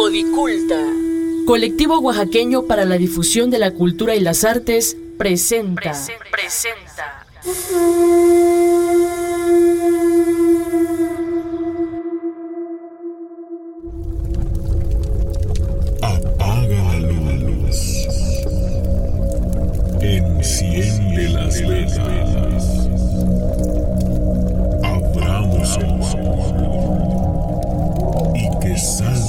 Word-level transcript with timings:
Codiculta. 0.00 0.80
Colectivo 1.44 1.98
oaxaqueño 1.98 2.62
para 2.62 2.86
la 2.86 2.96
difusión 2.96 3.50
de 3.50 3.58
la 3.58 3.72
cultura 3.72 4.16
y 4.16 4.20
las 4.20 4.44
artes 4.44 4.96
presenta. 5.18 5.92
presenta. 6.30 7.26
Apaga 16.00 16.98
la 17.00 17.32
luz. 17.44 18.08
Enciende 20.00 21.28
las 21.28 21.60
velas. 21.60 22.88
Abramos 24.82 25.76
el 25.76 25.90
y 28.34 28.48
que 28.60 28.78
salgan 28.78 29.19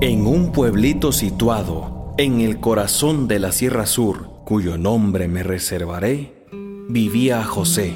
En 0.00 0.26
un 0.26 0.50
pueblito 0.50 1.12
situado 1.12 2.14
en 2.16 2.40
el 2.40 2.58
corazón 2.58 3.28
de 3.28 3.38
la 3.38 3.52
Sierra 3.52 3.84
Sur, 3.84 4.30
cuyo 4.44 4.78
nombre 4.78 5.28
me 5.28 5.42
reservaré, 5.42 6.46
vivía 6.88 7.44
José, 7.44 7.94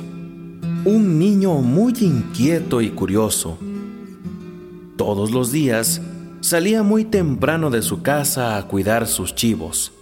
un 0.85 1.19
niño 1.19 1.55
muy 1.55 1.95
inquieto 2.01 2.83
y 2.83 2.91
curioso. 2.91 3.59
Todos 4.97 5.31
los 5.31 5.51
días 5.51 6.03
salía 6.41 6.83
muy 6.83 7.05
temprano 7.05 7.71
de 7.71 7.81
su 7.81 8.03
casa 8.03 8.59
a 8.59 8.69
cuidar 8.69 9.07
sus 9.07 9.35
chivos. 9.35 9.93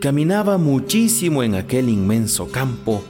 Caminaba 0.00 0.56
muchísimo 0.56 1.42
en 1.42 1.54
aquel 1.54 1.90
inmenso 1.90 2.50
campo 2.50 3.04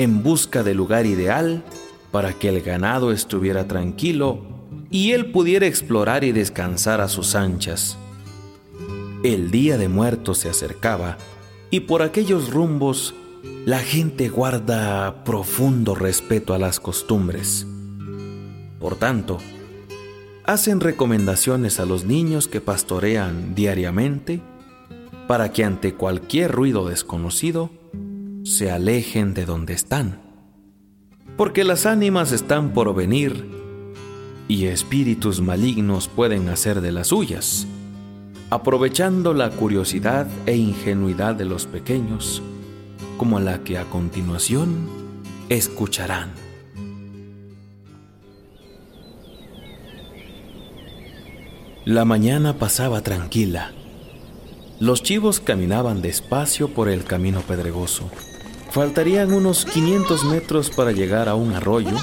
en 0.00 0.22
busca 0.22 0.62
del 0.62 0.78
lugar 0.78 1.04
ideal 1.04 1.62
para 2.10 2.32
que 2.32 2.48
el 2.48 2.62
ganado 2.62 3.12
estuviera 3.12 3.68
tranquilo 3.68 4.40
y 4.90 5.12
él 5.12 5.30
pudiera 5.30 5.66
explorar 5.66 6.24
y 6.24 6.32
descansar 6.32 7.02
a 7.02 7.08
sus 7.08 7.34
anchas. 7.34 7.98
El 9.22 9.50
día 9.50 9.76
de 9.76 9.88
muertos 9.88 10.38
se 10.38 10.48
acercaba 10.48 11.18
y 11.68 11.80
por 11.80 12.00
aquellos 12.00 12.50
rumbos 12.50 13.14
la 13.66 13.80
gente 13.80 14.30
guarda 14.30 15.22
profundo 15.22 15.94
respeto 15.94 16.54
a 16.54 16.58
las 16.58 16.80
costumbres. 16.80 17.66
Por 18.78 18.96
tanto, 18.96 19.36
hacen 20.44 20.80
recomendaciones 20.80 21.78
a 21.78 21.84
los 21.84 22.06
niños 22.06 22.48
que 22.48 22.62
pastorean 22.62 23.54
diariamente 23.54 24.40
para 25.28 25.52
que 25.52 25.62
ante 25.62 25.92
cualquier 25.92 26.52
ruido 26.52 26.88
desconocido 26.88 27.68
se 28.44 28.70
alejen 28.70 29.34
de 29.34 29.44
donde 29.44 29.74
están. 29.74 30.20
Porque 31.36 31.64
las 31.64 31.86
ánimas 31.86 32.32
están 32.32 32.72
por 32.72 32.94
venir 32.94 33.48
y 34.48 34.66
espíritus 34.66 35.40
malignos 35.40 36.08
pueden 36.08 36.48
hacer 36.48 36.80
de 36.80 36.92
las 36.92 37.08
suyas, 37.08 37.66
aprovechando 38.50 39.32
la 39.32 39.50
curiosidad 39.50 40.26
e 40.46 40.56
ingenuidad 40.56 41.34
de 41.34 41.44
los 41.44 41.66
pequeños, 41.66 42.42
como 43.16 43.38
la 43.38 43.62
que 43.62 43.78
a 43.78 43.84
continuación 43.84 44.88
escucharán. 45.48 46.30
La 51.84 52.04
mañana 52.04 52.58
pasaba 52.58 53.02
tranquila. 53.02 53.72
Los 54.80 55.02
chivos 55.02 55.40
caminaban 55.40 56.00
despacio 56.00 56.68
por 56.68 56.88
el 56.88 57.04
camino 57.04 57.42
pedregoso. 57.42 58.10
Faltarían 58.70 59.30
unos 59.30 59.66
500 59.66 60.24
metros 60.24 60.70
para 60.70 60.90
llegar 60.90 61.28
a 61.28 61.34
un 61.34 61.52
arroyo 61.52 61.98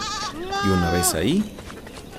y 0.64 0.70
una 0.70 0.92
vez 0.92 1.16
ahí, 1.16 1.44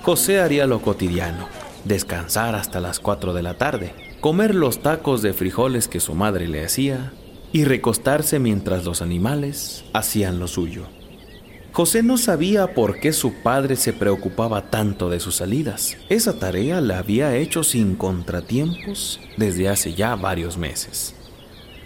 José 0.03 0.41
haría 0.41 0.67
lo 0.67 0.83
cotidiano, 0.83 1.49
descansar 1.85 2.57
hasta 2.57 2.81
las 2.81 2.99
4 2.99 3.35
de 3.35 3.43
la 3.45 3.55
tarde, 3.55 3.95
comer 4.21 4.53
los 4.53 4.83
tacos 4.83 5.23
de 5.23 5.33
frijoles 5.33 5.87
que 5.87 6.01
su 6.01 6.15
madre 6.15 6.49
le 6.49 6.65
hacía 6.65 7.13
y 7.53 7.63
recostarse 7.65 8.41
mientras 8.41 8.85
los 8.85 9.01
animales 9.01 9.85
hacían 9.93 10.41
lo 10.41 10.49
suyo. 10.49 10.87
José 11.79 12.03
no 12.03 12.19
sabía 12.19 12.75
por 12.75 12.99
qué 12.99 13.13
su 13.13 13.35
padre 13.35 13.77
se 13.77 13.93
preocupaba 13.93 14.63
tanto 14.69 15.09
de 15.09 15.21
sus 15.21 15.37
salidas. 15.37 15.97
Esa 16.09 16.37
tarea 16.41 16.81
la 16.81 16.99
había 16.99 17.37
hecho 17.37 17.63
sin 17.63 17.95
contratiempos 17.95 19.21
desde 19.37 19.69
hace 19.69 19.95
ya 19.95 20.17
varios 20.17 20.59
meses. 20.59 21.15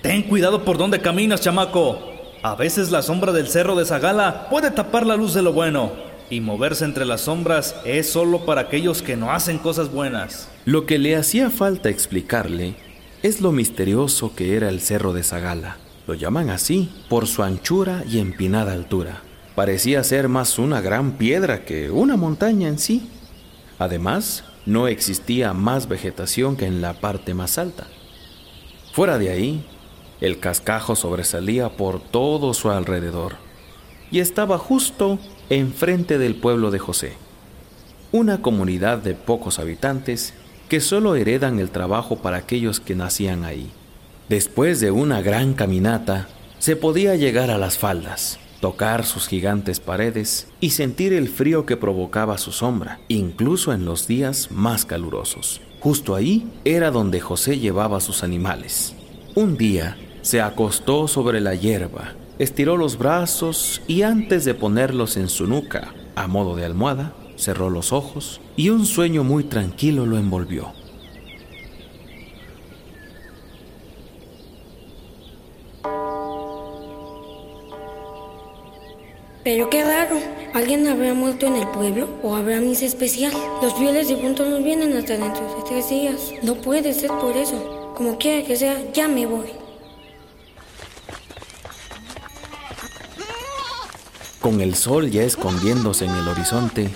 Ten 0.00 0.22
cuidado 0.22 0.64
por 0.64 0.78
donde 0.78 1.02
caminas, 1.02 1.42
chamaco. 1.42 1.98
A 2.42 2.54
veces 2.54 2.90
la 2.90 3.02
sombra 3.02 3.32
del 3.32 3.48
cerro 3.48 3.76
de 3.76 3.84
Zagala 3.84 4.48
puede 4.48 4.70
tapar 4.70 5.06
la 5.06 5.14
luz 5.14 5.34
de 5.34 5.42
lo 5.42 5.52
bueno. 5.52 5.92
Y 6.30 6.40
moverse 6.40 6.86
entre 6.86 7.04
las 7.04 7.20
sombras 7.20 7.76
es 7.84 8.10
solo 8.10 8.46
para 8.46 8.62
aquellos 8.62 9.02
que 9.02 9.18
no 9.18 9.30
hacen 9.30 9.58
cosas 9.58 9.92
buenas. 9.92 10.48
Lo 10.64 10.86
que 10.86 10.98
le 10.98 11.16
hacía 11.16 11.50
falta 11.50 11.90
explicarle 11.90 12.76
es 13.22 13.42
lo 13.42 13.52
misterioso 13.52 14.34
que 14.34 14.56
era 14.56 14.70
el 14.70 14.80
cerro 14.80 15.12
de 15.12 15.22
Zagala. 15.22 15.76
Lo 16.06 16.14
llaman 16.14 16.48
así 16.48 16.90
por 17.10 17.26
su 17.26 17.42
anchura 17.42 18.04
y 18.08 18.20
empinada 18.20 18.72
altura. 18.72 19.20
Parecía 19.54 20.02
ser 20.02 20.28
más 20.28 20.58
una 20.58 20.80
gran 20.80 21.12
piedra 21.12 21.64
que 21.64 21.90
una 21.90 22.16
montaña 22.16 22.68
en 22.68 22.78
sí. 22.78 23.10
Además, 23.78 24.44
no 24.64 24.88
existía 24.88 25.52
más 25.52 25.88
vegetación 25.88 26.56
que 26.56 26.66
en 26.66 26.80
la 26.80 26.94
parte 26.94 27.34
más 27.34 27.58
alta. 27.58 27.86
Fuera 28.92 29.18
de 29.18 29.30
ahí, 29.30 29.66
el 30.20 30.38
cascajo 30.38 30.94
sobresalía 30.96 31.70
por 31.70 32.00
todo 32.00 32.54
su 32.54 32.70
alrededor 32.70 33.34
y 34.10 34.20
estaba 34.20 34.56
justo 34.58 35.18
enfrente 35.50 36.18
del 36.18 36.36
pueblo 36.36 36.70
de 36.70 36.78
José, 36.78 37.14
una 38.12 38.40
comunidad 38.40 38.98
de 38.98 39.14
pocos 39.14 39.58
habitantes 39.58 40.34
que 40.68 40.80
solo 40.80 41.16
heredan 41.16 41.58
el 41.58 41.70
trabajo 41.70 42.16
para 42.16 42.36
aquellos 42.38 42.78
que 42.78 42.94
nacían 42.94 43.44
ahí. 43.44 43.70
Después 44.28 44.80
de 44.80 44.90
una 44.90 45.20
gran 45.20 45.54
caminata, 45.54 46.28
se 46.58 46.76
podía 46.76 47.16
llegar 47.16 47.50
a 47.50 47.58
las 47.58 47.76
faldas, 47.76 48.38
tocar 48.62 49.04
sus 49.04 49.28
gigantes 49.28 49.78
paredes 49.78 50.48
y 50.60 50.70
sentir 50.70 51.12
el 51.12 51.28
frío 51.28 51.66
que 51.66 51.76
provocaba 51.76 52.38
su 52.38 52.50
sombra, 52.50 52.98
incluso 53.08 53.74
en 53.74 53.84
los 53.84 54.06
días 54.06 54.50
más 54.50 54.86
calurosos. 54.86 55.60
Justo 55.80 56.14
ahí 56.14 56.50
era 56.64 56.90
donde 56.90 57.20
José 57.20 57.58
llevaba 57.58 58.00
sus 58.00 58.22
animales. 58.22 58.94
Un 59.34 59.58
día 59.58 59.98
se 60.22 60.40
acostó 60.40 61.06
sobre 61.06 61.42
la 61.42 61.54
hierba 61.54 62.14
estiró 62.42 62.76
los 62.76 62.98
brazos 62.98 63.82
y 63.86 64.02
antes 64.02 64.44
de 64.44 64.54
ponerlos 64.54 65.16
en 65.16 65.28
su 65.28 65.46
nuca, 65.46 65.94
a 66.16 66.26
modo 66.26 66.56
de 66.56 66.64
almohada, 66.64 67.14
cerró 67.36 67.70
los 67.70 67.92
ojos 67.92 68.40
y 68.56 68.70
un 68.70 68.84
sueño 68.84 69.22
muy 69.22 69.44
tranquilo 69.44 70.06
lo 70.06 70.18
envolvió. 70.18 70.72
¿Alguien 80.54 80.86
habrá 80.86 81.14
muerto 81.14 81.46
en 81.46 81.56
el 81.56 81.68
pueblo 81.68 82.08
o 82.22 82.34
habrá 82.36 82.60
misa 82.60 82.84
especial? 82.84 83.32
Los 83.62 83.74
fieles 83.74 84.08
de 84.08 84.16
punto 84.16 84.44
nos 84.44 84.62
vienen 84.62 84.96
hasta 84.96 85.16
dentro 85.16 85.42
de 85.42 85.62
tres 85.68 85.88
días. 85.88 86.32
No 86.42 86.54
puede 86.56 86.92
ser 86.92 87.08
por 87.08 87.36
eso. 87.36 87.94
Como 87.96 88.18
quiera 88.18 88.46
que 88.46 88.56
sea, 88.56 88.92
ya 88.92 89.08
me 89.08 89.26
voy. 89.26 89.48
Con 94.40 94.60
el 94.60 94.74
sol 94.74 95.10
ya 95.10 95.22
escondiéndose 95.22 96.04
en 96.04 96.14
el 96.16 96.26
horizonte, 96.26 96.90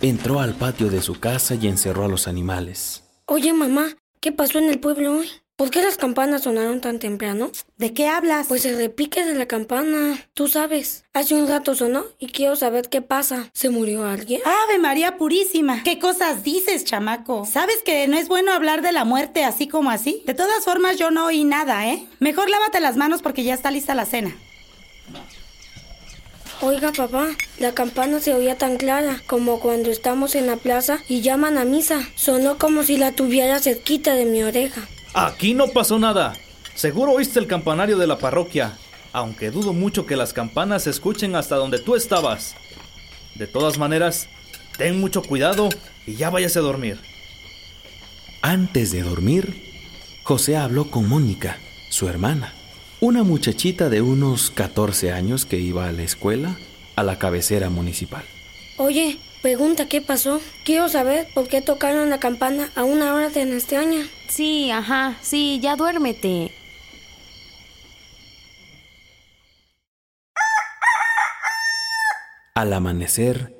entró 0.00 0.40
al 0.40 0.54
patio 0.54 0.88
de 0.88 1.00
su 1.00 1.20
casa 1.20 1.54
y 1.54 1.68
encerró 1.68 2.04
a 2.04 2.08
los 2.08 2.26
animales. 2.26 3.04
Oye, 3.26 3.52
mamá, 3.52 3.96
¿qué 4.20 4.32
pasó 4.32 4.58
en 4.58 4.68
el 4.68 4.80
pueblo 4.80 5.18
hoy? 5.18 5.28
¿Por 5.58 5.70
qué 5.70 5.82
las 5.82 5.96
campanas 5.96 6.42
sonaron 6.44 6.80
tan 6.80 7.00
temprano? 7.00 7.50
¿De 7.78 7.92
qué 7.92 8.06
hablas? 8.06 8.46
Pues 8.46 8.64
el 8.64 8.76
repique 8.76 9.24
de 9.24 9.34
la 9.34 9.46
campana. 9.46 10.16
Tú 10.32 10.46
sabes. 10.46 11.02
Hace 11.14 11.34
un 11.34 11.48
rato 11.48 11.74
sonó 11.74 12.04
y 12.20 12.28
quiero 12.28 12.54
saber 12.54 12.88
qué 12.88 13.02
pasa. 13.02 13.50
¿Se 13.54 13.68
murió 13.68 14.06
alguien? 14.06 14.40
¡Ave 14.44 14.78
María 14.78 15.16
Purísima! 15.16 15.82
¿Qué 15.82 15.98
cosas 15.98 16.44
dices, 16.44 16.84
chamaco? 16.84 17.44
¿Sabes 17.44 17.78
que 17.84 18.06
no 18.06 18.16
es 18.16 18.28
bueno 18.28 18.52
hablar 18.52 18.82
de 18.82 18.92
la 18.92 19.04
muerte 19.04 19.44
así 19.44 19.66
como 19.66 19.90
así? 19.90 20.22
De 20.26 20.34
todas 20.34 20.64
formas, 20.64 20.96
yo 20.96 21.10
no 21.10 21.26
oí 21.26 21.42
nada, 21.42 21.88
¿eh? 21.88 22.06
Mejor 22.20 22.48
lávate 22.48 22.78
las 22.78 22.96
manos 22.96 23.20
porque 23.20 23.42
ya 23.42 23.54
está 23.54 23.72
lista 23.72 23.96
la 23.96 24.06
cena. 24.06 24.36
Oiga, 26.60 26.92
papá, 26.92 27.30
la 27.58 27.72
campana 27.72 28.20
se 28.20 28.32
oía 28.32 28.56
tan 28.56 28.76
clara 28.76 29.20
como 29.26 29.58
cuando 29.58 29.90
estamos 29.90 30.36
en 30.36 30.46
la 30.46 30.54
plaza 30.54 31.00
y 31.08 31.20
llaman 31.20 31.58
a 31.58 31.64
misa. 31.64 32.08
Sonó 32.14 32.58
como 32.58 32.84
si 32.84 32.96
la 32.96 33.10
tuviera 33.10 33.58
cerquita 33.58 34.14
de 34.14 34.24
mi 34.24 34.44
oreja. 34.44 34.86
Aquí 35.14 35.54
no 35.54 35.68
pasó 35.68 35.98
nada. 35.98 36.34
Seguro 36.74 37.12
oíste 37.12 37.38
el 37.40 37.46
campanario 37.46 37.98
de 37.98 38.06
la 38.06 38.18
parroquia, 38.18 38.78
aunque 39.12 39.50
dudo 39.50 39.72
mucho 39.72 40.06
que 40.06 40.16
las 40.16 40.32
campanas 40.32 40.84
se 40.84 40.90
escuchen 40.90 41.34
hasta 41.34 41.56
donde 41.56 41.78
tú 41.78 41.96
estabas. 41.96 42.54
De 43.34 43.46
todas 43.46 43.78
maneras, 43.78 44.28
ten 44.76 45.00
mucho 45.00 45.22
cuidado 45.22 45.68
y 46.06 46.14
ya 46.14 46.30
váyase 46.30 46.58
a 46.58 46.62
dormir. 46.62 47.00
Antes 48.42 48.92
de 48.92 49.02
dormir, 49.02 49.68
José 50.22 50.56
habló 50.56 50.90
con 50.90 51.08
Mónica, 51.08 51.58
su 51.88 52.08
hermana, 52.08 52.54
una 53.00 53.22
muchachita 53.24 53.88
de 53.88 54.00
unos 54.00 54.50
14 54.50 55.12
años 55.12 55.46
que 55.46 55.58
iba 55.58 55.88
a 55.88 55.92
la 55.92 56.02
escuela 56.02 56.56
a 56.96 57.02
la 57.02 57.18
cabecera 57.18 57.70
municipal. 57.70 58.24
Oye, 58.76 59.18
pregunta 59.42 59.88
qué 59.88 60.00
pasó. 60.00 60.40
Quiero 60.64 60.88
saber 60.88 61.26
por 61.34 61.48
qué 61.48 61.62
tocaron 61.62 62.10
la 62.10 62.20
campana 62.20 62.70
a 62.74 62.84
una 62.84 63.14
hora 63.14 63.28
de 63.28 63.42
extraña. 63.42 64.06
Sí, 64.28 64.70
ajá, 64.70 65.16
sí, 65.22 65.58
ya 65.60 65.76
duérmete. 65.76 66.52
Al 72.54 72.72
amanecer, 72.72 73.54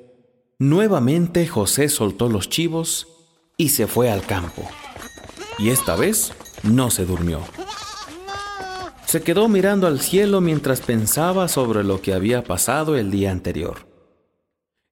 nuevamente 0.59 1.47
José 1.47 1.87
soltó 1.87 2.27
los 2.27 2.49
chivos 2.49 3.07
y 3.55 3.69
se 3.69 3.87
fue 3.87 4.11
al 4.11 4.25
campo. 4.25 4.69
Y 5.57 5.69
esta 5.69 5.95
vez 5.95 6.33
no 6.63 6.91
se 6.91 7.05
durmió. 7.05 7.41
Se 9.05 9.21
quedó 9.21 9.47
mirando 9.47 9.87
al 9.87 10.01
cielo 10.01 10.39
mientras 10.39 10.81
pensaba 10.81 11.47
sobre 11.47 11.83
lo 11.83 12.01
que 12.01 12.13
había 12.13 12.43
pasado 12.43 12.95
el 12.95 13.09
día 13.09 13.31
anterior. 13.31 13.88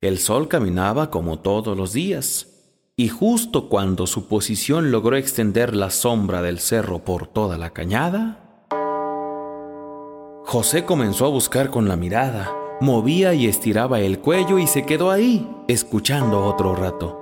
El 0.07 0.19
sol 0.19 0.47
caminaba 0.47 1.11
como 1.11 1.39
todos 1.39 1.75
los 1.75 1.91
días, 1.91 2.47
y 2.95 3.09
justo 3.09 3.67
cuando 3.67 4.07
su 4.07 4.29
posición 4.29 4.89
logró 4.89 5.17
extender 5.17 5.75
la 5.75 5.89
sombra 5.89 6.41
del 6.41 6.59
cerro 6.59 6.99
por 6.99 7.27
toda 7.27 7.57
la 7.57 7.71
cañada, 7.71 8.39
José 10.45 10.85
comenzó 10.85 11.25
a 11.25 11.29
buscar 11.29 11.69
con 11.71 11.89
la 11.89 11.97
mirada 11.97 12.55
movía 12.79 13.33
y 13.33 13.47
estiraba 13.47 13.99
el 13.99 14.19
cuello 14.19 14.59
y 14.59 14.67
se 14.67 14.85
quedó 14.85 15.11
ahí, 15.11 15.45
escuchando 15.67 16.45
otro 16.45 16.73
rato. 16.73 17.19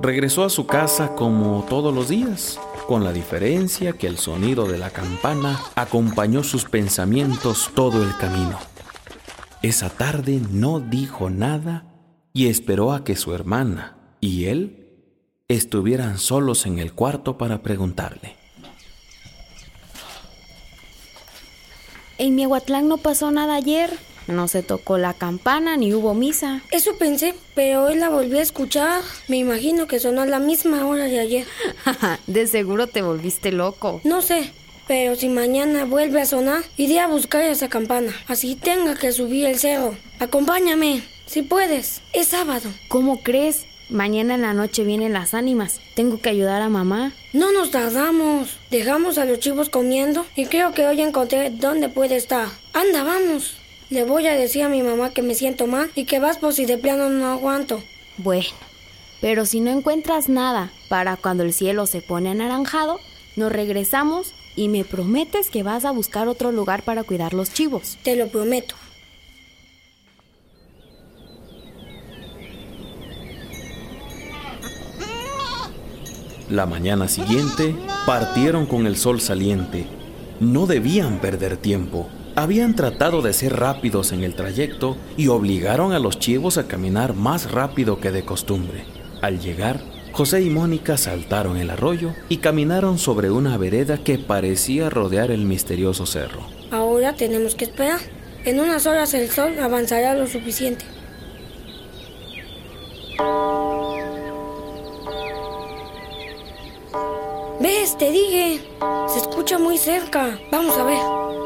Regresó 0.00 0.44
a 0.44 0.48
su 0.48 0.66
casa 0.66 1.14
como 1.14 1.66
todos 1.68 1.94
los 1.94 2.08
días, 2.08 2.58
con 2.88 3.04
la 3.04 3.12
diferencia 3.12 3.92
que 3.92 4.06
el 4.06 4.16
sonido 4.16 4.66
de 4.66 4.78
la 4.78 4.88
campana 4.88 5.60
acompañó 5.74 6.42
sus 6.42 6.64
pensamientos 6.64 7.70
todo 7.74 8.02
el 8.02 8.16
camino. 8.16 8.58
Esa 9.62 9.90
tarde 9.90 10.40
no 10.50 10.80
dijo 10.80 11.28
nada 11.28 11.84
y 12.32 12.48
esperó 12.48 12.92
a 12.92 13.04
que 13.04 13.14
su 13.14 13.34
hermana 13.34 13.98
y 14.20 14.46
él 14.46 14.80
estuvieran 15.48 16.16
solos 16.16 16.64
en 16.64 16.78
el 16.78 16.94
cuarto 16.94 17.36
para 17.36 17.62
preguntarle. 17.62 18.36
En 22.16 22.34
Miahuatlán 22.36 22.88
no 22.88 22.98
pasó 22.98 23.30
nada 23.30 23.54
ayer. 23.54 23.90
No 24.26 24.46
se 24.46 24.62
tocó 24.62 24.96
la 24.96 25.14
campana 25.14 25.76
ni 25.76 25.92
hubo 25.92 26.14
misa. 26.14 26.62
Eso 26.70 26.96
pensé, 26.98 27.34
pero 27.54 27.84
hoy 27.84 27.96
la 27.96 28.08
volví 28.08 28.38
a 28.38 28.42
escuchar. 28.42 29.02
Me 29.28 29.38
imagino 29.38 29.86
que 29.86 29.98
sonó 29.98 30.20
a 30.20 30.26
la 30.26 30.38
misma 30.38 30.86
hora 30.86 31.04
de 31.04 31.18
ayer. 31.18 31.46
de 32.26 32.46
seguro 32.46 32.86
te 32.86 33.02
volviste 33.02 33.52
loco. 33.52 34.00
No 34.04 34.22
sé, 34.22 34.52
pero 34.90 35.14
si 35.14 35.28
mañana 35.28 35.84
vuelve 35.84 36.20
a 36.20 36.26
sonar, 36.26 36.64
iré 36.76 36.98
a 36.98 37.06
buscar 37.06 37.42
esa 37.44 37.68
campana. 37.68 38.12
Así 38.26 38.56
tenga 38.56 38.96
que 38.96 39.12
subir 39.12 39.46
el 39.46 39.56
cerro. 39.56 39.94
Acompáñame, 40.18 41.04
si 41.26 41.42
puedes. 41.42 42.02
Es 42.12 42.26
sábado. 42.26 42.68
¿Cómo 42.88 43.22
crees? 43.22 43.66
Mañana 43.88 44.34
en 44.34 44.42
la 44.42 44.52
noche 44.52 44.82
vienen 44.82 45.12
las 45.12 45.32
ánimas. 45.32 45.80
Tengo 45.94 46.20
que 46.20 46.30
ayudar 46.30 46.60
a 46.60 46.68
mamá. 46.68 47.12
No 47.32 47.52
nos 47.52 47.70
tardamos. 47.70 48.56
Dejamos 48.72 49.16
a 49.18 49.26
los 49.26 49.38
chivos 49.38 49.68
comiendo 49.68 50.26
y 50.34 50.46
creo 50.46 50.72
que 50.72 50.84
hoy 50.84 51.00
encontré 51.02 51.50
dónde 51.50 51.88
puede 51.88 52.16
estar. 52.16 52.48
Anda, 52.72 53.04
vamos. 53.04 53.58
Le 53.90 54.02
voy 54.02 54.26
a 54.26 54.34
decir 54.34 54.64
a 54.64 54.68
mi 54.68 54.82
mamá 54.82 55.10
que 55.10 55.22
me 55.22 55.36
siento 55.36 55.68
mal 55.68 55.88
y 55.94 56.04
que 56.04 56.18
vas 56.18 56.38
por 56.38 56.52
si 56.52 56.66
de 56.66 56.78
plano 56.78 57.10
no 57.10 57.28
aguanto. 57.28 57.80
Bueno, 58.16 58.48
pero 59.20 59.46
si 59.46 59.60
no 59.60 59.70
encuentras 59.70 60.28
nada 60.28 60.72
para 60.88 61.16
cuando 61.16 61.44
el 61.44 61.52
cielo 61.52 61.86
se 61.86 62.02
pone 62.02 62.30
anaranjado, 62.30 62.98
nos 63.36 63.52
regresamos 63.52 64.34
y 64.60 64.68
me 64.68 64.84
prometes 64.84 65.48
que 65.48 65.62
vas 65.62 65.86
a 65.86 65.90
buscar 65.90 66.28
otro 66.28 66.52
lugar 66.52 66.82
para 66.82 67.02
cuidar 67.02 67.32
los 67.32 67.50
chivos. 67.50 67.96
Te 68.02 68.14
lo 68.14 68.28
prometo. 68.28 68.74
La 76.50 76.66
mañana 76.66 77.08
siguiente 77.08 77.74
partieron 78.04 78.66
con 78.66 78.86
el 78.86 78.98
sol 78.98 79.22
saliente. 79.22 79.86
No 80.40 80.66
debían 80.66 81.20
perder 81.20 81.56
tiempo. 81.56 82.10
Habían 82.36 82.76
tratado 82.76 83.22
de 83.22 83.32
ser 83.32 83.56
rápidos 83.56 84.12
en 84.12 84.24
el 84.24 84.34
trayecto 84.34 84.98
y 85.16 85.28
obligaron 85.28 85.94
a 85.94 85.98
los 85.98 86.18
chivos 86.18 86.58
a 86.58 86.68
caminar 86.68 87.14
más 87.14 87.50
rápido 87.50 87.98
que 87.98 88.10
de 88.10 88.26
costumbre. 88.26 88.84
Al 89.22 89.40
llegar, 89.40 89.80
José 90.12 90.42
y 90.42 90.50
Mónica 90.50 90.96
saltaron 90.96 91.56
el 91.56 91.70
arroyo 91.70 92.12
y 92.28 92.38
caminaron 92.38 92.98
sobre 92.98 93.30
una 93.30 93.56
vereda 93.56 93.98
que 93.98 94.18
parecía 94.18 94.90
rodear 94.90 95.30
el 95.30 95.44
misterioso 95.44 96.04
cerro. 96.04 96.42
Ahora 96.70 97.14
tenemos 97.14 97.54
que 97.54 97.64
esperar. 97.64 98.00
En 98.44 98.58
unas 98.60 98.86
horas 98.86 99.14
el 99.14 99.30
sol 99.30 99.58
avanzará 99.60 100.14
lo 100.14 100.26
suficiente. 100.26 100.84
¿Ves? 107.60 107.96
Te 107.98 108.10
dije. 108.10 108.62
Se 109.08 109.18
escucha 109.18 109.58
muy 109.58 109.78
cerca. 109.78 110.38
Vamos 110.50 110.76
a 110.76 110.84
ver. 110.84 110.98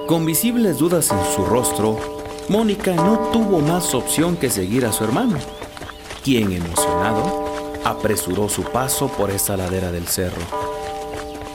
Con 0.07 0.25
visibles 0.25 0.79
dudas 0.79 1.11
en 1.11 1.35
su 1.35 1.45
rostro, 1.45 1.99
Mónica 2.49 2.95
no 2.95 3.31
tuvo 3.33 3.61
más 3.61 3.95
opción 3.95 4.37
que 4.37 4.51
seguir 4.51 4.87
a 4.87 4.93
su 4.93 5.03
hermano, 5.03 5.39
quien 6.23 6.53
emocionado 6.53 7.44
apresuró 7.85 8.49
su 8.49 8.63
paso 8.63 9.09
por 9.09 9.31
esa 9.31 9.57
ladera 9.57 9.93
del 9.93 10.09
cerro. 10.09 10.43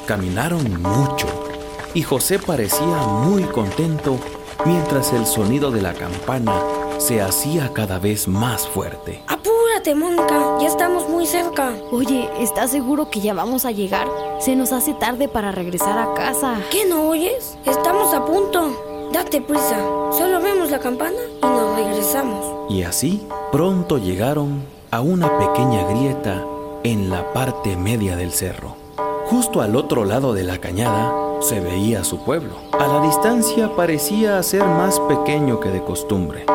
Caminaron 0.06 0.82
mucho 0.82 1.28
y 1.94 2.04
José 2.04 2.40
parecía 2.40 2.98
muy 3.24 3.44
contento 3.44 4.18
mientras 4.66 5.14
el 5.14 5.26
sonido 5.26 5.72
de 5.72 5.82
la 5.82 5.94
campana 5.94 6.54
se 6.98 7.22
hacía 7.22 7.72
cada 7.74 7.98
vez 8.00 8.28
más 8.28 8.68
fuerte. 8.68 9.24
Apúrate, 9.28 9.96
Mónica, 9.96 10.58
ya 10.60 10.68
estamos 10.68 11.08
muy 11.10 11.26
cerca. 11.26 11.74
Oye, 11.92 12.30
¿estás 12.40 12.72
seguro 12.72 13.10
que 13.10 13.22
ya 13.22 13.34
vamos 13.34 13.66
a 13.66 13.72
llegar? 13.72 14.08
Se 14.40 14.56
nos 14.56 14.72
hace 14.74 14.94
tarde 14.94 15.28
para 15.28 15.52
regresar 15.52 15.98
a 15.98 16.14
casa. 16.14 16.58
¿Qué 16.70 16.86
no 16.86 17.08
oyes? 17.10 17.58
Estamos 17.66 18.14
a 18.14 18.26
punto. 18.26 19.10
Date 19.14 19.42
prisa. 19.42 19.78
Solo 20.12 20.42
vemos 20.42 20.70
la 20.70 20.80
campana 20.80 21.18
y 21.42 21.46
nos 21.46 21.76
regresamos. 21.76 22.70
Y 22.70 22.84
así 22.84 23.26
pronto 23.52 23.98
llegaron 23.98 24.64
a 24.92 25.02
una 25.02 25.38
pequeña 25.38 25.88
grieta 25.88 26.44
en 26.84 27.10
la 27.10 27.32
parte 27.32 27.76
media 27.78 28.16
del 28.16 28.32
cerro. 28.32 28.76
Justo 29.28 29.62
al 29.62 29.76
otro 29.76 30.04
lado 30.04 30.34
de 30.34 30.44
la 30.44 30.58
cañada 30.58 31.14
se 31.42 31.60
veía 31.60 32.04
su 32.04 32.24
pueblo. 32.24 32.56
A 32.74 32.88
la 32.88 33.02
distancia 33.02 33.76
parecía 33.76 34.42
ser 34.42 34.64
más 34.64 35.00
pequeño 35.02 35.60
que 35.60 35.70
de 35.70 35.84
costumbre. 35.84 36.46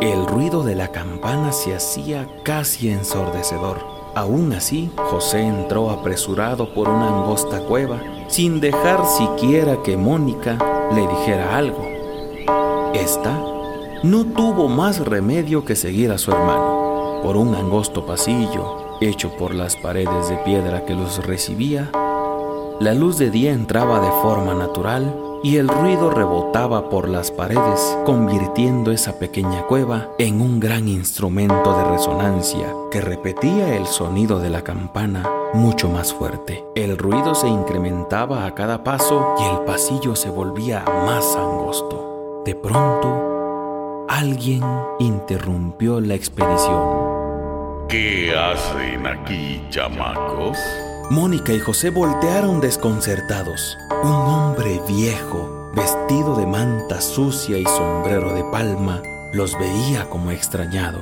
El 0.00 0.26
ruido 0.26 0.62
de 0.62 0.74
la 0.74 0.88
campana 0.88 1.52
se 1.52 1.74
hacía 1.74 2.26
casi 2.42 2.90
ensordecedor. 2.90 3.78
Aún 4.14 4.54
así, 4.54 4.90
José 4.96 5.42
entró 5.42 5.90
apresurado 5.90 6.72
por 6.72 6.88
una 6.88 7.08
angosta 7.08 7.60
cueva, 7.60 8.00
sin 8.28 8.60
dejar 8.60 9.04
siquiera 9.04 9.82
que 9.82 9.98
Mónica 9.98 10.56
le 10.94 11.06
dijera 11.06 11.54
algo. 11.54 11.84
Esta 12.94 13.38
no 14.02 14.24
tuvo 14.24 14.68
más 14.68 15.04
remedio 15.04 15.66
que 15.66 15.76
seguir 15.76 16.12
a 16.12 16.18
su 16.18 16.30
hermano. 16.30 16.75
Por 17.26 17.36
un 17.36 17.56
angosto 17.56 18.06
pasillo, 18.06 18.98
hecho 19.00 19.36
por 19.36 19.52
las 19.52 19.74
paredes 19.74 20.28
de 20.28 20.36
piedra 20.36 20.84
que 20.84 20.94
los 20.94 21.26
recibía, 21.26 21.90
la 22.78 22.94
luz 22.94 23.18
de 23.18 23.30
día 23.30 23.52
entraba 23.52 23.98
de 23.98 24.12
forma 24.22 24.54
natural 24.54 25.12
y 25.42 25.56
el 25.56 25.66
ruido 25.66 26.12
rebotaba 26.12 26.88
por 26.88 27.08
las 27.08 27.32
paredes, 27.32 27.98
convirtiendo 28.06 28.92
esa 28.92 29.18
pequeña 29.18 29.66
cueva 29.66 30.08
en 30.20 30.40
un 30.40 30.60
gran 30.60 30.86
instrumento 30.86 31.76
de 31.76 31.84
resonancia 31.86 32.72
que 32.92 33.00
repetía 33.00 33.74
el 33.74 33.88
sonido 33.88 34.38
de 34.38 34.50
la 34.50 34.62
campana 34.62 35.28
mucho 35.52 35.88
más 35.88 36.14
fuerte. 36.14 36.64
El 36.76 36.96
ruido 36.96 37.34
se 37.34 37.48
incrementaba 37.48 38.46
a 38.46 38.54
cada 38.54 38.84
paso 38.84 39.34
y 39.40 39.52
el 39.52 39.64
pasillo 39.64 40.14
se 40.14 40.30
volvía 40.30 40.84
más 41.04 41.34
angosto. 41.34 42.42
De 42.44 42.54
pronto, 42.54 44.06
alguien 44.08 44.62
interrumpió 45.00 46.00
la 46.00 46.14
expedición. 46.14 47.05
¿Qué 47.88 48.34
hacen 48.36 49.06
aquí, 49.06 49.64
chamacos? 49.70 50.58
Mónica 51.08 51.52
y 51.52 51.60
José 51.60 51.90
voltearon 51.90 52.60
desconcertados. 52.60 53.78
Un 54.02 54.10
hombre 54.10 54.80
viejo, 54.88 55.70
vestido 55.72 56.34
de 56.34 56.46
manta 56.46 57.00
sucia 57.00 57.56
y 57.58 57.64
sombrero 57.64 58.34
de 58.34 58.42
palma, 58.50 59.02
los 59.32 59.56
veía 59.56 60.10
como 60.10 60.32
extrañado. 60.32 60.98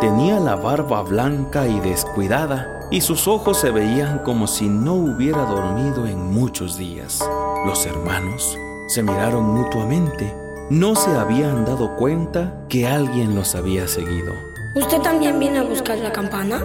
Tenía 0.00 0.38
la 0.38 0.54
barba 0.54 1.02
blanca 1.02 1.66
y 1.66 1.80
descuidada 1.80 2.86
y 2.92 3.00
sus 3.00 3.26
ojos 3.26 3.58
se 3.58 3.72
veían 3.72 4.20
como 4.20 4.46
si 4.46 4.68
no 4.68 4.94
hubiera 4.94 5.44
dormido 5.44 6.06
en 6.06 6.32
muchos 6.32 6.78
días. 6.78 7.18
Los 7.66 7.84
hermanos 7.84 8.56
se 8.86 9.02
miraron 9.02 9.42
mutuamente. 9.42 10.32
No 10.70 10.94
se 10.94 11.10
habían 11.10 11.64
dado 11.64 11.96
cuenta 11.96 12.64
que 12.68 12.86
alguien 12.86 13.34
los 13.34 13.56
había 13.56 13.88
seguido. 13.88 14.47
¿Usted 14.74 15.00
también 15.00 15.38
viene 15.38 15.58
a 15.58 15.62
buscar 15.62 15.98
la 15.98 16.12
campana? 16.12 16.62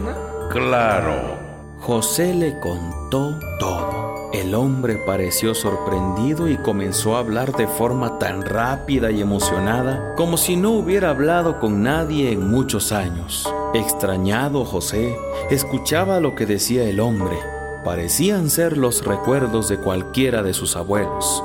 Claro. 0.49 1.37
José 1.79 2.33
le 2.33 2.59
contó 2.59 3.39
todo. 3.59 4.29
El 4.33 4.55
hombre 4.55 4.95
pareció 4.95 5.53
sorprendido 5.53 6.49
y 6.49 6.57
comenzó 6.57 7.15
a 7.15 7.19
hablar 7.19 7.55
de 7.55 7.67
forma 7.67 8.19
tan 8.19 8.41
rápida 8.41 9.11
y 9.11 9.21
emocionada 9.21 10.15
como 10.15 10.37
si 10.37 10.55
no 10.55 10.71
hubiera 10.71 11.11
hablado 11.11 11.59
con 11.59 11.83
nadie 11.83 12.31
en 12.31 12.49
muchos 12.49 12.91
años. 12.91 13.47
Extrañado 13.73 14.65
José, 14.65 15.15
escuchaba 15.49 16.19
lo 16.19 16.35
que 16.35 16.45
decía 16.45 16.83
el 16.83 16.99
hombre. 16.99 17.37
Parecían 17.85 18.49
ser 18.49 18.77
los 18.77 19.05
recuerdos 19.05 19.69
de 19.69 19.77
cualquiera 19.77 20.41
de 20.43 20.53
sus 20.53 20.75
abuelos. 20.75 21.43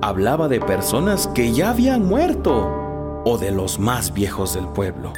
Hablaba 0.00 0.48
de 0.48 0.60
personas 0.60 1.28
que 1.28 1.52
ya 1.52 1.70
habían 1.70 2.04
muerto 2.04 3.22
o 3.24 3.38
de 3.38 3.52
los 3.52 3.78
más 3.78 4.12
viejos 4.12 4.54
del 4.54 4.68
pueblo. 4.68 5.12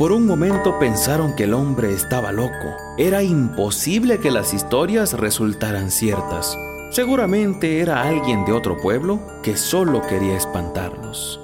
Por 0.00 0.12
un 0.12 0.26
momento 0.26 0.78
pensaron 0.78 1.36
que 1.36 1.44
el 1.44 1.52
hombre 1.52 1.92
estaba 1.92 2.32
loco. 2.32 2.74
Era 2.96 3.22
imposible 3.22 4.18
que 4.18 4.30
las 4.30 4.54
historias 4.54 5.12
resultaran 5.12 5.90
ciertas. 5.90 6.56
Seguramente 6.88 7.80
era 7.80 8.00
alguien 8.00 8.46
de 8.46 8.52
otro 8.52 8.78
pueblo 8.78 9.20
que 9.42 9.58
solo 9.58 10.00
quería 10.00 10.38
espantarlos. 10.38 11.38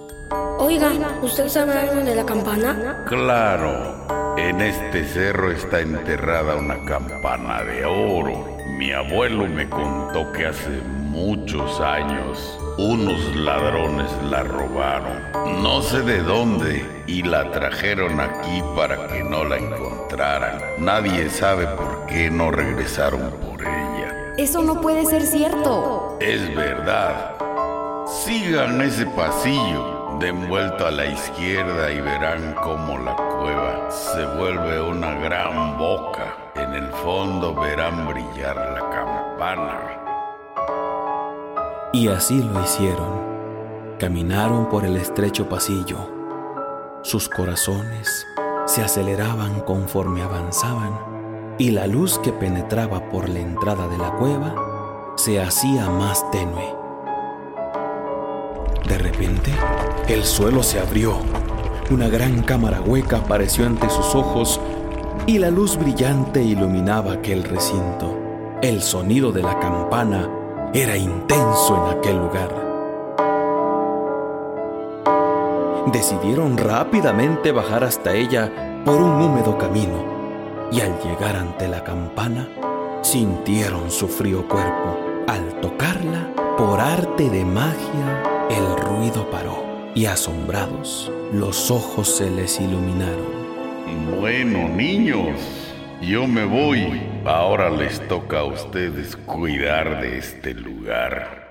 Oiga, 0.58 0.90
¿usted 1.20 1.48
sabe 1.48 1.74
algo 1.74 2.02
de 2.02 2.14
la 2.14 2.24
campana? 2.24 3.04
Claro, 3.06 4.34
en 4.38 4.62
este 4.62 5.04
cerro 5.04 5.52
está 5.52 5.80
enterrada 5.80 6.56
una 6.56 6.82
campana 6.86 7.62
de 7.62 7.84
oro. 7.84 8.42
Mi 8.78 8.90
abuelo 8.90 9.46
me 9.48 9.68
contó 9.68 10.32
que 10.32 10.46
hace 10.46 10.80
muchos 11.16 11.80
años 11.80 12.58
unos 12.76 13.34
ladrones 13.36 14.10
la 14.30 14.42
robaron. 14.42 15.62
No 15.62 15.80
sé 15.80 16.02
de 16.02 16.22
dónde 16.22 16.84
y 17.06 17.22
la 17.22 17.50
trajeron 17.50 18.20
aquí 18.20 18.62
para 18.76 19.06
que 19.06 19.24
no 19.24 19.42
la 19.44 19.56
encontraran. 19.56 20.60
Nadie 20.78 21.30
sabe 21.30 21.66
por 21.68 22.04
qué 22.06 22.30
no 22.30 22.50
regresaron 22.50 23.30
por 23.30 23.62
ella. 23.62 24.34
Eso 24.36 24.62
no 24.62 24.82
puede 24.82 25.06
ser 25.06 25.22
cierto. 25.22 26.18
Es 26.20 26.54
verdad. 26.54 27.34
Sigan 28.06 28.82
ese 28.82 29.06
pasillo. 29.06 30.18
Den 30.20 30.48
vuelta 30.48 30.88
a 30.88 30.90
la 30.90 31.06
izquierda 31.06 31.90
y 31.92 32.00
verán 32.00 32.54
cómo 32.62 32.98
la 32.98 33.14
cueva 33.16 33.90
se 33.90 34.24
vuelve 34.38 34.82
una 34.82 35.14
gran 35.14 35.78
boca. 35.78 36.36
En 36.54 36.74
el 36.74 36.88
fondo 36.92 37.54
verán 37.54 38.06
brillar 38.06 38.56
la 38.56 38.90
campana. 38.90 40.05
Y 41.96 42.08
así 42.08 42.42
lo 42.42 42.62
hicieron. 42.62 43.08
Caminaron 43.98 44.68
por 44.68 44.84
el 44.84 44.98
estrecho 44.98 45.48
pasillo. 45.48 45.96
Sus 47.00 47.26
corazones 47.26 48.26
se 48.66 48.82
aceleraban 48.82 49.60
conforme 49.60 50.20
avanzaban 50.20 50.92
y 51.56 51.70
la 51.70 51.86
luz 51.86 52.18
que 52.18 52.34
penetraba 52.34 53.08
por 53.08 53.30
la 53.30 53.38
entrada 53.38 53.88
de 53.88 53.96
la 53.96 54.14
cueva 54.16 55.14
se 55.16 55.40
hacía 55.40 55.88
más 55.88 56.30
tenue. 56.30 56.76
De 58.86 58.98
repente, 58.98 59.54
el 60.06 60.22
suelo 60.24 60.62
se 60.62 60.78
abrió. 60.78 61.16
Una 61.90 62.08
gran 62.08 62.42
cámara 62.42 62.82
hueca 62.82 63.20
apareció 63.20 63.64
ante 63.64 63.88
sus 63.88 64.14
ojos 64.14 64.60
y 65.26 65.38
la 65.38 65.50
luz 65.50 65.78
brillante 65.78 66.42
iluminaba 66.42 67.14
aquel 67.14 67.42
recinto. 67.42 68.18
El 68.60 68.82
sonido 68.82 69.32
de 69.32 69.40
la 69.40 69.58
campana 69.60 70.28
era 70.74 70.96
intenso 70.96 71.76
en 71.76 71.98
aquel 71.98 72.16
lugar. 72.16 72.66
Decidieron 75.92 76.58
rápidamente 76.58 77.52
bajar 77.52 77.84
hasta 77.84 78.12
ella 78.14 78.82
por 78.84 78.96
un 78.96 79.22
húmedo 79.22 79.56
camino 79.56 80.04
y 80.72 80.80
al 80.80 80.98
llegar 81.00 81.36
ante 81.36 81.68
la 81.68 81.84
campana 81.84 82.48
sintieron 83.02 83.90
su 83.90 84.08
frío 84.08 84.46
cuerpo. 84.48 84.98
Al 85.28 85.60
tocarla, 85.60 86.32
por 86.56 86.80
arte 86.80 87.30
de 87.30 87.44
magia, 87.44 88.22
el 88.50 88.76
ruido 88.76 89.30
paró 89.30 89.64
y 89.94 90.06
asombrados, 90.06 91.10
los 91.32 91.70
ojos 91.70 92.08
se 92.08 92.30
les 92.30 92.60
iluminaron. 92.60 93.46
Bueno, 94.18 94.68
niños, 94.68 95.28
yo 96.00 96.26
me 96.26 96.44
voy. 96.44 97.02
Ahora 97.24 97.70
les 97.70 98.06
toca 98.08 98.40
a 98.40 98.44
ustedes 98.44 99.16
cuidar 99.16 100.00
de 100.00 100.18
este 100.18 100.54
lugar. 100.54 101.46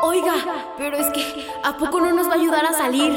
Oiga, 0.00 0.34
pero 0.76 0.96
es 0.96 1.08
que, 1.08 1.46
¿a 1.64 1.76
poco 1.76 2.00
no 2.00 2.12
nos 2.14 2.28
va 2.28 2.34
a 2.34 2.36
ayudar 2.36 2.64
a 2.64 2.72
salir? 2.72 3.12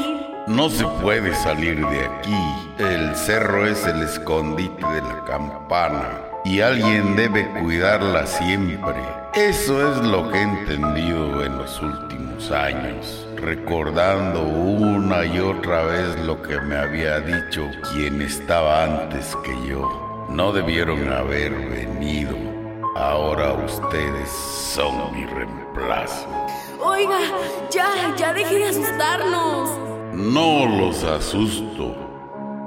No 0.48 0.68
se 0.68 0.84
puede 1.00 1.32
salir 1.34 1.86
de 1.86 2.04
aquí. 2.06 2.42
El 2.78 3.14
cerro 3.14 3.66
es 3.66 3.86
el 3.86 4.02
escondite 4.02 4.84
de 4.84 5.00
la 5.00 5.24
campana 5.24 6.08
y 6.44 6.60
alguien 6.60 7.14
debe 7.14 7.48
cuidarla 7.60 8.26
siempre. 8.26 8.96
Eso 9.34 9.92
es 9.92 10.04
lo 10.04 10.28
que 10.30 10.38
he 10.38 10.42
entendido 10.42 11.44
en 11.44 11.56
los 11.56 11.80
últimos 11.80 12.50
años, 12.50 13.28
recordando 13.36 14.42
una 14.42 15.24
y 15.24 15.38
otra 15.38 15.84
vez 15.84 16.18
lo 16.24 16.42
que 16.42 16.60
me 16.60 16.76
había 16.76 17.20
dicho 17.20 17.70
quien 17.92 18.20
estaba 18.20 18.82
antes 18.82 19.36
que 19.44 19.68
yo. 19.68 20.01
No 20.28 20.52
debieron 20.52 21.12
haber 21.12 21.52
venido. 21.52 22.36
Ahora 22.96 23.52
ustedes 23.52 24.28
son 24.30 25.14
mi 25.14 25.24
reemplazo. 25.24 26.26
Oiga, 26.80 27.18
ya, 27.70 28.14
ya 28.16 28.32
deje 28.32 28.58
de 28.58 28.64
asustarnos. 28.66 29.70
No 30.12 30.66
los 30.66 31.04
asusto. 31.04 31.94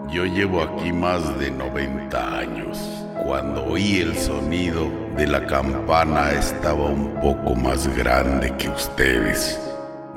Yo 0.10 0.26
llevo 0.26 0.62
aquí 0.62 0.92
más 0.92 1.38
de 1.40 1.52
90 1.52 2.38
años. 2.38 2.80
Cuando 3.24 3.66
oí 3.66 4.02
el 4.02 4.18
sonido 4.18 4.90
de 5.16 5.28
la 5.28 5.46
campana 5.46 6.32
estaba 6.32 6.86
un 6.86 7.14
poco 7.22 7.56
más 7.56 7.88
grande 7.96 8.56
que 8.58 8.70
ustedes. 8.70 9.60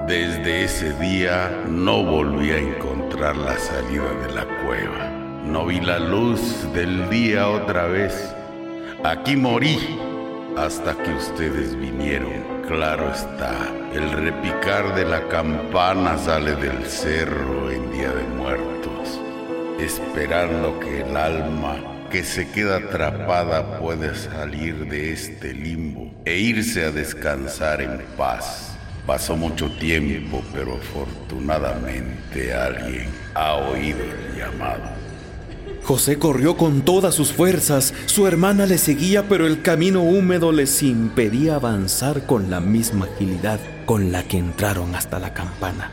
Desde 0.06 0.64
ese 0.64 0.92
día 0.98 1.50
no 1.68 2.02
volví 2.02 2.50
a 2.50 2.58
encontrar 2.58 3.36
la 3.36 3.58
salida 3.58 4.10
de 4.26 4.34
la 4.34 4.44
cueva. 4.64 5.17
No 5.48 5.64
vi 5.64 5.80
la 5.80 5.98
luz 5.98 6.70
del 6.74 7.08
día 7.08 7.48
otra 7.48 7.86
vez. 7.86 8.34
Aquí 9.02 9.34
morí 9.34 9.78
hasta 10.58 10.94
que 10.94 11.10
ustedes 11.10 11.74
vinieron. 11.74 12.44
Claro 12.68 13.10
está, 13.10 13.56
el 13.94 14.10
repicar 14.12 14.94
de 14.94 15.06
la 15.06 15.26
campana 15.28 16.18
sale 16.18 16.54
del 16.56 16.84
cerro 16.84 17.70
en 17.70 17.90
Día 17.90 18.10
de 18.10 18.24
Muertos, 18.24 19.18
esperando 19.80 20.78
que 20.80 21.00
el 21.00 21.16
alma 21.16 21.76
que 22.10 22.24
se 22.24 22.50
queda 22.50 22.76
atrapada 22.76 23.78
pueda 23.78 24.14
salir 24.14 24.86
de 24.90 25.14
este 25.14 25.54
limbo 25.54 26.12
e 26.26 26.38
irse 26.38 26.84
a 26.84 26.90
descansar 26.90 27.80
en 27.80 28.02
paz. 28.18 28.76
Pasó 29.06 29.34
mucho 29.34 29.70
tiempo, 29.78 30.42
pero 30.52 30.74
afortunadamente 30.74 32.52
alguien 32.52 33.08
ha 33.34 33.54
oído 33.54 34.00
el 34.04 34.36
llamado. 34.36 35.07
José 35.88 36.18
corrió 36.18 36.58
con 36.58 36.82
todas 36.82 37.14
sus 37.14 37.32
fuerzas. 37.32 37.94
Su 38.04 38.26
hermana 38.26 38.66
le 38.66 38.76
seguía, 38.76 39.26
pero 39.26 39.46
el 39.46 39.62
camino 39.62 40.02
húmedo 40.02 40.52
les 40.52 40.82
impedía 40.82 41.54
avanzar 41.54 42.26
con 42.26 42.50
la 42.50 42.60
misma 42.60 43.06
agilidad 43.06 43.58
con 43.86 44.12
la 44.12 44.22
que 44.22 44.36
entraron 44.36 44.94
hasta 44.94 45.18
la 45.18 45.32
campana. 45.32 45.90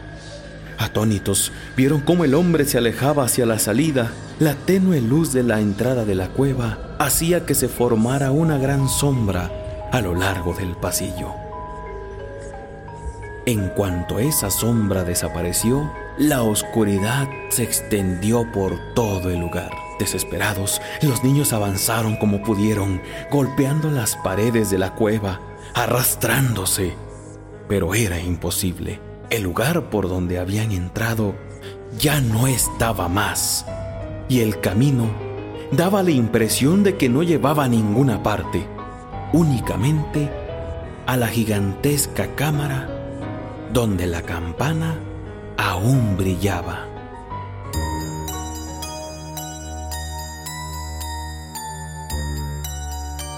Atónitos, 0.77 1.53
vieron 1.77 2.01
cómo 2.01 2.25
el 2.25 2.33
hombre 2.33 2.65
se 2.65 2.77
alejaba 2.77 3.23
hacia 3.23 3.45
la 3.45 3.57
salida. 3.57 4.11
La 4.39 4.55
tenue 4.55 4.99
luz 4.99 5.31
de 5.31 5.43
la 5.43 5.61
entrada 5.61 6.03
de 6.03 6.15
la 6.15 6.27
cueva 6.27 6.97
hacía 6.99 7.45
que 7.45 7.55
se 7.55 7.69
formara 7.69 8.31
una 8.31 8.57
gran 8.57 8.89
sombra 8.89 9.49
a 9.93 10.01
lo 10.01 10.13
largo 10.13 10.53
del 10.55 10.75
pasillo. 10.75 11.29
En 13.45 13.69
cuanto 13.69 14.19
esa 14.19 14.51
sombra 14.51 15.05
desapareció, 15.05 15.89
la 16.17 16.43
oscuridad 16.43 17.29
se 17.47 17.63
extendió 17.63 18.51
por 18.51 18.77
todo 18.93 19.29
el 19.29 19.39
lugar. 19.39 19.85
Desesperados, 19.99 20.81
los 21.01 21.23
niños 21.23 21.53
avanzaron 21.53 22.17
como 22.17 22.41
pudieron, 22.43 23.01
golpeando 23.31 23.89
las 23.89 24.15
paredes 24.17 24.69
de 24.69 24.77
la 24.77 24.93
cueva, 24.93 25.39
arrastrándose. 25.73 26.95
Pero 27.69 27.95
era 27.95 28.19
imposible. 28.19 28.99
El 29.29 29.43
lugar 29.43 29.89
por 29.89 30.09
donde 30.09 30.37
habían 30.37 30.71
entrado 30.71 31.35
ya 31.97 32.19
no 32.21 32.47
estaba 32.47 33.07
más. 33.07 33.65
Y 34.27 34.41
el 34.41 34.59
camino 34.59 35.07
daba 35.71 36.03
la 36.03 36.11
impresión 36.11 36.83
de 36.83 36.97
que 36.97 37.09
no 37.09 37.23
llevaba 37.23 37.65
a 37.65 37.69
ninguna 37.69 38.21
parte, 38.21 38.65
únicamente 39.33 40.29
a 41.07 41.17
la 41.17 41.27
gigantesca 41.27 42.35
cámara 42.35 42.89
donde 43.71 44.07
la 44.07 44.21
campana 44.21 44.95
aún 45.57 46.17
brillaba. 46.17 46.94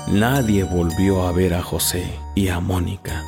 Nadie 0.08 0.64
volvió 0.64 1.28
a 1.28 1.34
ver 1.34 1.54
a 1.54 1.62
José 1.62 2.18
y 2.34 2.48
a 2.48 2.62
Mónica. 2.62 3.26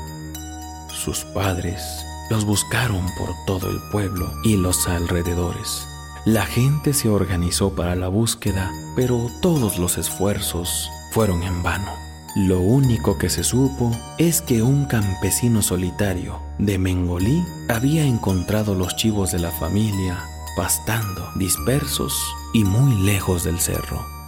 Sus 0.93 1.25
padres 1.25 1.83
los 2.29 2.45
buscaron 2.45 3.05
por 3.17 3.35
todo 3.45 3.69
el 3.69 3.81
pueblo 3.91 4.31
y 4.45 4.55
los 4.55 4.87
alrededores. 4.87 5.85
La 6.23 6.45
gente 6.45 6.93
se 6.93 7.09
organizó 7.09 7.75
para 7.75 7.95
la 7.95 8.07
búsqueda, 8.07 8.71
pero 8.95 9.29
todos 9.41 9.77
los 9.77 9.97
esfuerzos 9.97 10.89
fueron 11.11 11.43
en 11.43 11.61
vano. 11.63 11.91
Lo 12.37 12.61
único 12.61 13.17
que 13.17 13.29
se 13.29 13.43
supo 13.43 13.91
es 14.17 14.41
que 14.41 14.61
un 14.61 14.85
campesino 14.85 15.61
solitario 15.61 16.39
de 16.59 16.77
Mengolí 16.77 17.43
había 17.67 18.05
encontrado 18.05 18.73
los 18.73 18.95
chivos 18.95 19.33
de 19.33 19.39
la 19.39 19.51
familia 19.51 20.17
pastando, 20.55 21.29
dispersos 21.35 22.13
y 22.53 22.63
muy 22.63 23.03
lejos 23.03 23.43
del 23.43 23.59
cerro. 23.59 24.18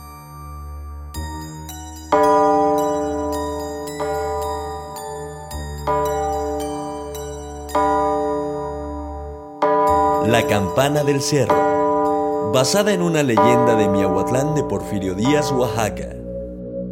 La 10.32 10.48
campana 10.48 11.04
del 11.04 11.20
cerro, 11.22 12.54
basada 12.54 12.94
en 12.94 13.02
una 13.02 13.22
leyenda 13.22 13.76
de 13.76 13.90
Miahuatlán 13.90 14.56
de 14.56 14.64
Porfirio 14.64 15.14
Díaz, 15.14 15.52
Oaxaca. 15.52 16.08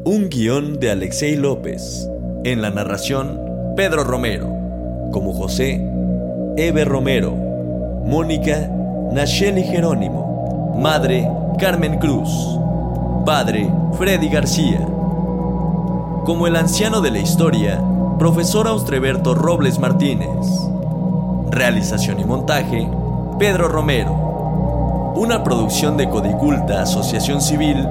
Un 0.03 0.27
guion 0.27 0.77
de 0.77 0.91
Alexei 0.91 1.37
López. 1.37 2.09
En 2.43 2.61
la 2.61 2.69
narración, 2.69 3.39
Pedro 3.77 4.03
Romero. 4.03 4.45
Como 5.13 5.33
José, 5.33 5.81
Eve 6.57 6.83
Romero. 6.83 7.31
Mónica, 7.31 8.69
Nacheli 9.13 9.63
Jerónimo. 9.63 10.75
Madre, 10.77 11.25
Carmen 11.57 11.97
Cruz. 11.97 12.29
Padre, 13.25 13.71
Freddy 13.97 14.27
García. 14.27 14.85
Como 16.25 16.45
el 16.45 16.57
anciano 16.57 16.99
de 16.99 17.11
la 17.11 17.19
historia, 17.19 17.81
profesor 18.19 18.67
Austreberto 18.67 19.33
Robles 19.33 19.79
Martínez. 19.79 20.45
Realización 21.51 22.19
y 22.19 22.25
montaje, 22.25 22.98
Pedro 23.39 23.69
Romero. 23.69 25.13
Una 25.15 25.45
producción 25.45 25.95
de 25.95 26.09
Codiculta 26.09 26.81
Asociación 26.81 27.39
Civil 27.41 27.87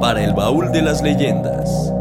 para 0.00 0.24
el 0.24 0.34
Baúl 0.34 0.72
de 0.72 0.82
las 0.82 1.02
Leyendas. 1.02 1.91